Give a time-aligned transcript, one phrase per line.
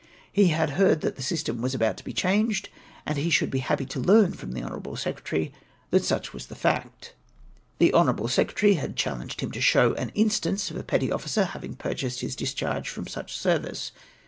[0.31, 2.69] He had heard that the system was about to be changed;
[3.05, 5.53] and he should be happy to learn from the honourable secretary
[5.91, 7.13] that such was the fact.
[7.77, 11.45] "The honourable secretary had challenged him to show him an instance of a petty officer
[11.45, 13.91] having purchased his dis charge from such service.